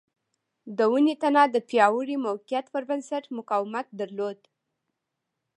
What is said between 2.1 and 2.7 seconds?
موقعیت